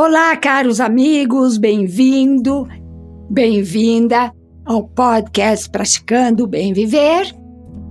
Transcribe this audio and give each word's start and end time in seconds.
Olá, 0.00 0.36
caros 0.36 0.80
amigos, 0.80 1.58
bem-vindo, 1.58 2.68
bem-vinda 3.28 4.32
ao 4.64 4.86
podcast 4.86 5.68
Praticando 5.68 6.44
o 6.44 6.46
Bem 6.46 6.72
Viver. 6.72 7.34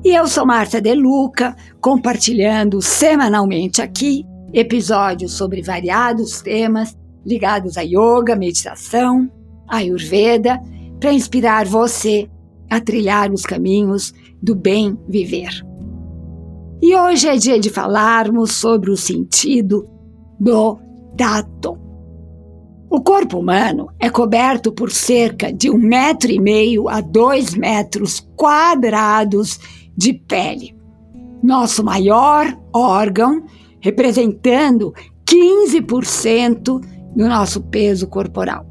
E 0.06 0.16
eu 0.16 0.26
sou 0.26 0.46
Marta 0.46 0.80
De 0.80 0.96
Luca, 0.96 1.54
compartilhando 1.82 2.82
semanalmente 2.82 3.82
aqui 3.82 4.24
episódios 4.54 5.34
sobre 5.34 5.62
variados 5.62 6.42
temas 6.42 6.98
ligados 7.26 7.78
a 7.78 7.82
yoga, 7.82 8.38
meditação, 8.38 9.30
ayurveda, 9.68 10.62
para 11.02 11.12
inspirar 11.12 11.66
você 11.66 12.30
a 12.70 12.80
trilhar 12.80 13.34
os 13.34 13.46
caminhos 13.46 14.14
do 14.42 14.56
bem 14.56 14.98
viver. 15.10 15.62
E 16.82 16.96
hoje 16.96 17.28
é 17.28 17.36
dia 17.36 17.60
de 17.60 17.70
falarmos 17.70 18.54
sobre 18.54 18.92
o 18.92 18.96
sentido 18.96 19.86
do 20.40 20.80
tato. 21.18 21.87
O 22.90 23.02
corpo 23.02 23.38
humano 23.38 23.90
é 24.00 24.10
coberto 24.10 24.72
por 24.72 24.92
cerca 24.92 25.52
de 25.52 25.70
um 25.70 25.78
metro 25.78 26.32
e 26.32 26.40
meio 26.40 26.88
a 26.88 27.02
dois 27.02 27.54
metros 27.54 28.26
quadrados 28.38 29.60
de 29.96 30.14
pele. 30.14 30.74
Nosso 31.44 31.84
maior 31.84 32.58
órgão, 32.74 33.44
representando 33.82 34.94
15% 35.30 36.80
do 37.14 37.28
nosso 37.28 37.62
peso 37.64 38.08
corporal. 38.08 38.66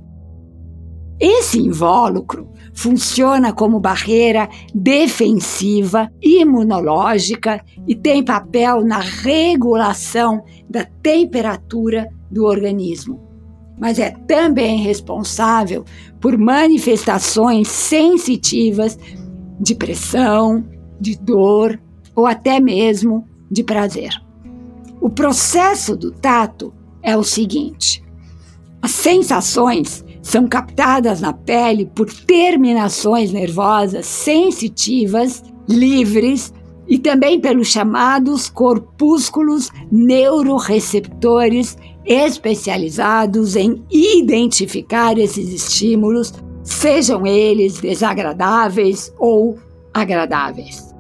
Esse 1.21 1.59
invólucro 1.59 2.49
funciona 2.73 3.53
como 3.53 3.81
barreira 3.81 4.49
defensiva 4.75 6.11
imunológica 6.23 7.63
e 7.87 7.95
tem 7.95 8.25
papel 8.25 8.83
na 8.83 8.99
regulação 8.99 10.43
da 10.69 10.87
temperatura 11.03 12.09
do 12.31 12.45
organismo 12.45 13.26
mas 13.79 13.99
é 13.99 14.11
também 14.11 14.79
responsável 14.79 15.85
por 16.21 16.37
manifestações 16.39 17.69
sensitivas 17.69 18.99
de 19.61 19.75
pressão, 19.75 20.65
de 21.01 21.17
dor 21.17 21.81
ou 22.15 22.27
até 22.27 22.59
mesmo 22.59 23.27
de 23.51 23.63
prazer. 23.63 24.11
O 25.01 25.11
processo 25.11 25.97
do 25.97 26.11
tato 26.11 26.73
é 27.03 27.17
o 27.17 27.23
seguinte: 27.23 28.03
as 28.81 28.91
sensações 28.91 30.05
são 30.23 30.49
captadas 30.49 31.21
na 31.21 31.33
pele 31.33 31.87
por 31.87 32.13
terminações 32.13 33.33
nervosas 33.33 34.07
sensitivas, 34.07 35.43
livres 35.69 36.53
e 36.89 36.99
também 36.99 37.41
pelos 37.41 37.69
chamados 37.69 38.49
corpúsculos 38.49 39.71
neuroreceptores 39.91 41.77
especializados 42.07 43.57
em 43.57 43.85
identificar 43.91 45.19
esses 45.19 45.53
estímulos, 45.53 46.33
sejam 46.63 47.27
eles 47.27 47.81
desagradáveis 47.81 49.13
ou 49.19 49.59
agradáveis. 49.93 50.95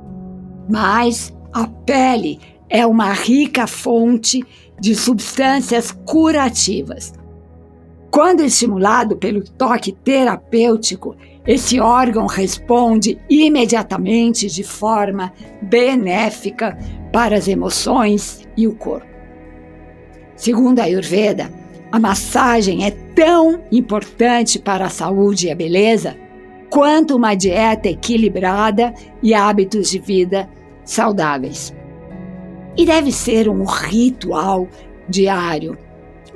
Mas 0.68 1.32
a 1.52 1.66
pele 1.66 2.40
é 2.68 2.84
uma 2.84 3.12
rica 3.12 3.66
fonte 3.66 4.44
de 4.80 4.94
substâncias 4.94 5.92
curativas. 6.04 7.12
Quando 8.10 8.42
estimulado 8.42 9.16
pelo 9.16 9.42
toque 9.42 9.92
terapêutico, 9.92 11.16
esse 11.46 11.78
órgão 11.78 12.26
responde 12.26 13.18
imediatamente 13.28 14.48
de 14.48 14.64
forma 14.64 15.32
benéfica 15.62 16.76
para 17.12 17.36
as 17.36 17.46
emoções 17.46 18.46
e 18.56 18.66
o 18.66 18.74
corpo. 18.74 19.15
Segundo 20.36 20.80
a 20.80 20.84
Ayurveda, 20.84 21.50
a 21.90 21.98
massagem 21.98 22.84
é 22.84 22.90
tão 22.90 23.62
importante 23.72 24.58
para 24.58 24.86
a 24.86 24.90
saúde 24.90 25.46
e 25.46 25.50
a 25.50 25.54
beleza 25.54 26.16
quanto 26.68 27.16
uma 27.16 27.34
dieta 27.34 27.88
equilibrada 27.88 28.92
e 29.22 29.32
hábitos 29.32 29.90
de 29.90 29.98
vida 29.98 30.48
saudáveis. 30.84 31.74
E 32.76 32.84
deve 32.84 33.10
ser 33.12 33.48
um 33.48 33.64
ritual 33.64 34.68
diário, 35.08 35.78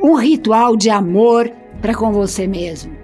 um 0.02 0.14
ritual 0.14 0.76
de 0.76 0.88
amor 0.88 1.50
para 1.82 1.94
com 1.94 2.12
você 2.12 2.46
mesmo, 2.46 2.96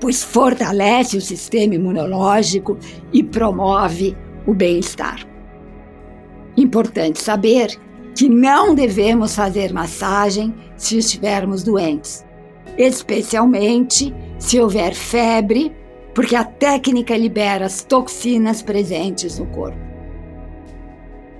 pois 0.00 0.22
fortalece 0.22 1.18
o 1.18 1.20
sistema 1.20 1.74
imunológico 1.74 2.78
e 3.12 3.22
promove 3.22 4.16
o 4.46 4.54
bem-estar. 4.54 5.26
Importante 6.56 7.20
saber 7.20 7.78
que 8.14 8.28
não 8.28 8.74
devemos 8.74 9.34
fazer 9.34 9.72
massagem 9.72 10.54
se 10.76 10.98
estivermos 10.98 11.62
doentes, 11.62 12.24
especialmente 12.78 14.14
se 14.38 14.60
houver 14.60 14.94
febre, 14.94 15.72
porque 16.14 16.36
a 16.36 16.44
técnica 16.44 17.16
libera 17.16 17.66
as 17.66 17.82
toxinas 17.82 18.62
presentes 18.62 19.38
no 19.38 19.46
corpo. 19.46 19.78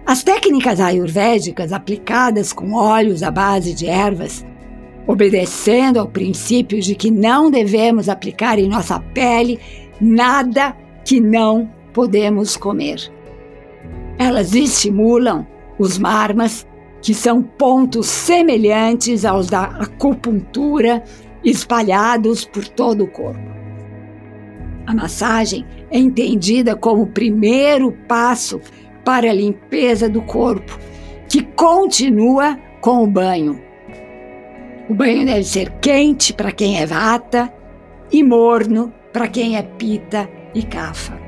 As 0.05 0.23
técnicas 0.23 0.81
ayurvédicas 0.81 1.73
aplicadas 1.73 2.53
com 2.53 2.73
óleos 2.73 3.23
à 3.23 3.31
base 3.31 3.73
de 3.73 3.87
ervas, 3.87 4.45
obedecendo 5.07 5.99
ao 5.99 6.09
princípio 6.09 6.81
de 6.81 6.95
que 6.95 7.11
não 7.11 7.51
devemos 7.51 8.09
aplicar 8.09 8.59
em 8.59 8.69
nossa 8.69 8.99
pele 8.99 9.59
nada 10.01 10.77
que 11.05 11.21
não 11.21 11.71
podemos 11.93 12.57
comer. 12.57 13.11
Elas 14.19 14.55
estimulam 14.55 15.47
os 15.79 15.99
marmas, 15.99 16.67
que 17.03 17.13
são 17.13 17.43
pontos 17.43 18.07
semelhantes 18.07 19.25
aos 19.25 19.49
da 19.49 19.65
acupuntura 19.65 21.03
espalhados 21.45 22.45
por 22.45 22.67
todo 22.67 23.05
o 23.05 23.11
corpo. 23.11 23.55
A 24.87 24.95
massagem 24.95 25.65
é 25.91 25.99
entendida 25.99 26.77
como 26.77 27.03
o 27.03 27.07
primeiro 27.07 27.93
passo 28.09 28.61
para 29.05 29.31
a 29.31 29.35
limpeza 29.35 30.09
do 30.09 30.23
corpo, 30.23 30.79
que 31.29 31.43
continua 31.43 32.59
com 32.81 33.03
o 33.03 33.07
banho. 33.07 33.61
O 34.89 34.95
banho 34.95 35.25
deve 35.25 35.45
ser 35.45 35.71
quente 35.81 36.33
para 36.33 36.53
quem 36.53 36.81
é 36.81 36.87
vata 36.87 37.53
e 38.13 38.23
morno 38.23 38.93
para 39.13 39.29
quem 39.29 39.57
é 39.57 39.63
pita 39.63 40.29
e 40.55 40.63
cafa. 40.63 41.19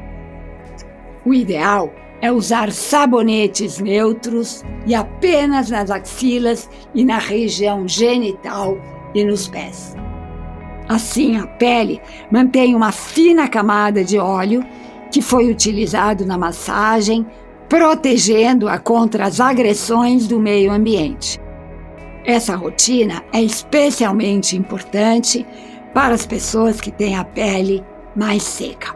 O 1.24 1.32
ideal 1.32 1.92
é 2.20 2.32
usar 2.32 2.72
sabonetes 2.72 3.78
neutros 3.78 4.64
e 4.86 4.94
apenas 4.94 5.70
nas 5.70 5.90
axilas 5.90 6.68
e 6.94 7.04
na 7.04 7.18
região 7.18 7.86
genital 7.86 8.78
e 9.14 9.24
nos 9.24 9.48
pés. 9.48 9.94
Assim, 10.88 11.36
a 11.36 11.46
pele 11.46 12.00
mantém 12.30 12.74
uma 12.74 12.92
fina 12.92 13.48
camada 13.48 14.04
de 14.04 14.18
óleo 14.18 14.64
que 15.10 15.20
foi 15.20 15.50
utilizado 15.50 16.24
na 16.24 16.38
massagem, 16.38 17.26
protegendo-a 17.68 18.78
contra 18.78 19.24
as 19.24 19.40
agressões 19.40 20.26
do 20.26 20.38
meio 20.38 20.72
ambiente. 20.72 21.40
Essa 22.24 22.56
rotina 22.56 23.22
é 23.32 23.40
especialmente 23.40 24.56
importante 24.56 25.46
para 25.94 26.14
as 26.14 26.26
pessoas 26.26 26.80
que 26.80 26.90
têm 26.90 27.16
a 27.16 27.24
pele 27.24 27.84
mais 28.14 28.42
seca. 28.42 28.94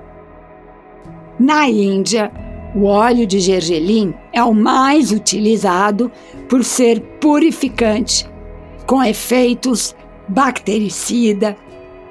Na 1.39 1.69
Índia, 1.69 2.31
o 2.75 2.85
óleo 2.85 3.27
de 3.27 3.41
gergelim 3.41 4.15
é 4.33 4.43
o 4.43 4.55
mais 4.55 5.11
utilizado 5.13 6.11
por 6.49 6.65
ser 6.65 7.01
purificante, 7.21 8.29
com 8.87 9.03
efeitos 9.03 9.95
bactericida, 10.29 11.57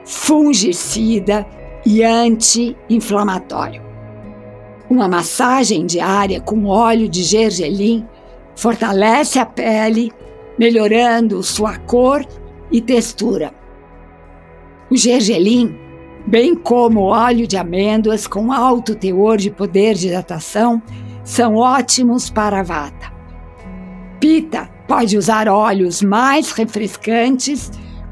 fungicida 0.06 1.46
e 1.86 2.04
anti-inflamatório. 2.04 3.82
Uma 4.90 5.08
massagem 5.08 5.86
diária 5.86 6.42
com 6.42 6.66
óleo 6.66 7.08
de 7.08 7.24
gergelim 7.24 8.06
fortalece 8.56 9.40
a 9.40 9.46
pele, 9.46 10.12
melhorando 10.58 11.42
sua 11.44 11.78
cor 11.78 12.26
e 12.72 12.82
textura. 12.82 13.54
O 14.92 14.98
gergelim 14.98 15.78
bem 16.26 16.56
como 16.56 17.02
óleo 17.02 17.48
de 17.48 17.58
amêndoas 17.58 18.28
com 18.28 18.52
alto 18.52 18.96
teor 18.96 19.38
de 19.38 19.50
poder 19.50 19.96
de 19.96 20.08
hidratação, 20.08 20.82
são 21.24 21.56
ótimos 21.56 22.30
para 22.30 22.60
a 22.60 22.64
vata. 22.64 23.12
Pita 24.20 24.70
pode 24.88 25.18
usar 25.18 25.48
óleos 25.48 26.02
mais 26.02 26.52
refrescantes, 26.52 27.72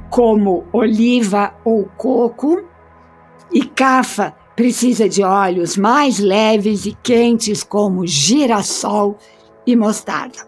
como 0.09 0.65
oliva 0.71 1.54
ou 1.65 1.86
coco, 1.98 2.63
e 3.51 3.63
Kafa 3.63 4.33
precisa 4.56 5.07
de 5.07 5.24
óleos 5.24 5.77
mais 5.77 6.19
leves 6.19 6.86
e 6.86 6.94
quentes, 7.03 7.63
como 7.63 8.06
girassol 8.06 9.18
e 9.65 9.75
mostarda. 9.75 10.48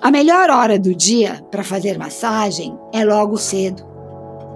A 0.00 0.10
melhor 0.10 0.48
hora 0.48 0.78
do 0.78 0.94
dia 0.94 1.44
para 1.50 1.62
fazer 1.62 1.98
massagem 1.98 2.78
é 2.92 3.04
logo 3.04 3.36
cedo 3.36 3.89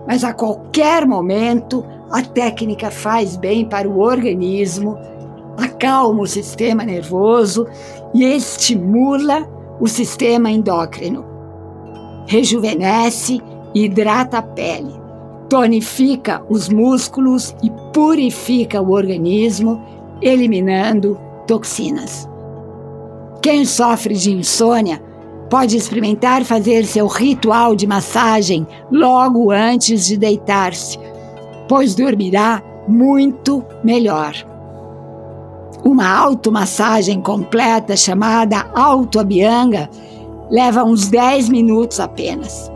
mas 0.06 0.24
a 0.24 0.32
qualquer 0.32 1.06
momento 1.06 1.84
a 2.10 2.22
técnica 2.22 2.90
faz 2.90 3.36
bem 3.36 3.64
para 3.64 3.88
o 3.88 4.00
organismo, 4.00 4.96
acalma 5.56 6.22
o 6.22 6.26
sistema 6.26 6.84
nervoso 6.84 7.66
e 8.12 8.24
estimula 8.24 9.48
o 9.80 9.88
sistema 9.88 10.50
endócrino. 10.50 11.24
Rejuvenesce 12.26 13.42
hidrata 13.74 14.38
a 14.38 14.42
pele, 14.42 14.94
tonifica 15.48 16.42
os 16.48 16.68
músculos 16.68 17.54
e 17.62 17.70
purifica 17.92 18.80
o 18.80 18.92
organismo, 18.92 19.82
eliminando 20.22 21.18
toxinas. 21.46 22.28
Quem 23.42 23.64
sofre 23.64 24.14
de 24.14 24.32
insônia 24.32 25.02
pode 25.54 25.76
experimentar 25.76 26.44
fazer 26.44 26.84
seu 26.84 27.06
ritual 27.06 27.76
de 27.76 27.86
massagem 27.86 28.66
logo 28.90 29.52
antes 29.52 30.04
de 30.04 30.16
deitar-se, 30.16 30.98
pois 31.68 31.94
dormirá 31.94 32.60
muito 32.88 33.64
melhor. 33.84 34.34
Uma 35.84 36.12
automassagem 36.12 37.20
completa 37.20 37.96
chamada 37.96 38.66
autoabianga 38.74 39.88
leva 40.50 40.82
uns 40.82 41.06
10 41.06 41.48
minutos 41.50 42.00
apenas. 42.00 42.68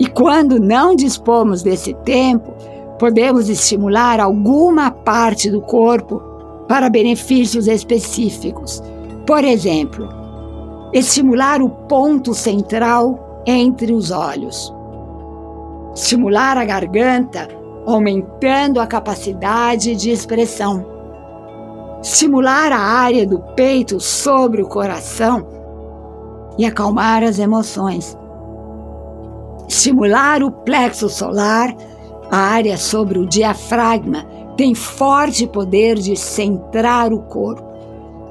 E 0.00 0.08
quando 0.08 0.58
não 0.58 0.96
dispomos 0.96 1.62
desse 1.62 1.94
tempo, 1.94 2.52
podemos 2.98 3.48
estimular 3.48 4.18
alguma 4.18 4.90
parte 4.90 5.48
do 5.48 5.60
corpo 5.60 6.20
para 6.66 6.90
benefícios 6.90 7.68
específicos. 7.68 8.82
Por 9.24 9.44
exemplo, 9.44 10.21
estimular 10.92 11.62
o 11.62 11.70
ponto 11.70 12.34
central 12.34 13.42
entre 13.46 13.92
os 13.92 14.10
olhos, 14.10 14.72
estimular 15.94 16.58
a 16.58 16.64
garganta, 16.64 17.48
aumentando 17.86 18.78
a 18.78 18.86
capacidade 18.86 19.96
de 19.96 20.10
expressão, 20.10 20.86
estimular 22.02 22.72
a 22.72 22.78
área 22.78 23.26
do 23.26 23.38
peito 23.54 23.98
sobre 23.98 24.62
o 24.62 24.68
coração 24.68 25.46
e 26.58 26.66
acalmar 26.66 27.22
as 27.22 27.38
emoções, 27.38 28.16
estimular 29.66 30.42
o 30.42 30.50
plexo 30.50 31.08
solar, 31.08 31.74
a 32.30 32.36
área 32.36 32.76
sobre 32.76 33.18
o 33.18 33.26
diafragma 33.26 34.24
tem 34.56 34.74
forte 34.74 35.46
poder 35.46 35.96
de 35.96 36.14
centrar 36.16 37.12
o 37.12 37.22
corpo. 37.22 37.72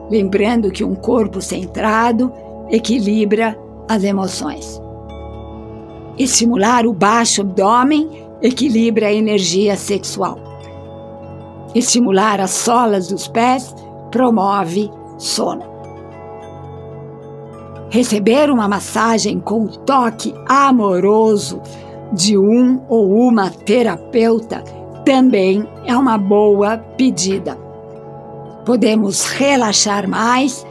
Lembrando 0.10 0.72
que 0.72 0.84
um 0.84 0.94
corpo 0.94 1.42
centrado 1.42 2.32
equilibra 2.72 3.58
as 3.88 4.04
emoções. 4.04 4.82
Estimular 6.18 6.86
o 6.86 6.94
baixo 6.94 7.42
abdômen 7.42 8.10
equilibra 8.42 9.08
a 9.08 9.14
energia 9.14 9.76
sexual. 9.76 10.38
Estimular 11.76 12.40
as 12.40 12.52
solas 12.52 13.08
dos 13.08 13.28
pés 13.28 13.76
promove 14.10 14.90
sono. 15.18 15.64
Receber 17.90 18.50
uma 18.50 18.68
massagem 18.68 19.40
com 19.40 19.66
o 19.66 19.68
toque 19.68 20.34
amoroso 20.48 21.62
de 22.14 22.38
um 22.38 22.82
ou 22.88 23.28
uma 23.28 23.50
terapeuta 23.50 24.64
também 25.06 25.68
é 25.86 25.96
uma 25.96 26.18
boa 26.18 26.78
pedida. 26.78 27.58
Podemos 28.66 29.26
relaxar 29.26 30.08
mais, 30.08 30.66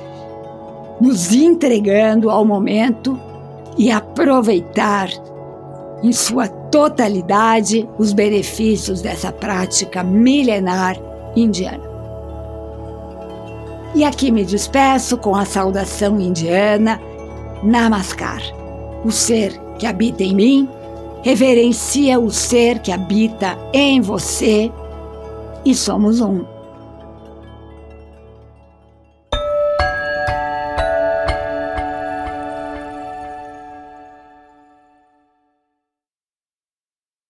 nos 1.01 1.33
entregando 1.33 2.31
ao 2.31 2.45
momento 2.45 3.19
e 3.79 3.91
aproveitar 3.91 5.09
em 6.03 6.13
sua 6.13 6.49
totalidade 6.49 7.89
os 7.99 8.13
benefícios 8.13 9.03
dessa 9.03 9.33
prática 9.33 10.03
milenar 10.03 10.97
indiana. 11.37 11.91
E 13.95 14.05
aqui 14.05 14.31
me 14.31 14.45
despeço 14.45 15.19
com 15.19 15.35
a 15.35 15.45
saudação 15.45 16.21
indiana 16.21 17.01
Namaskar. 17.63 18.41
O 19.05 19.11
ser 19.11 19.59
que 19.79 19.87
habita 19.87 20.23
em 20.23 20.35
mim 20.35 20.69
reverencia 21.23 22.19
o 22.19 22.31
ser 22.31 22.79
que 22.79 22.93
habita 22.93 23.59
em 23.73 24.01
você 24.01 24.71
e 25.65 25.75
somos 25.75 26.21
um. 26.21 26.45